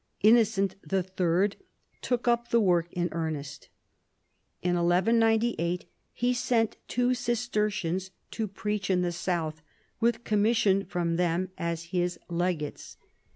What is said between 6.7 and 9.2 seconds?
two Cistercians to preach in the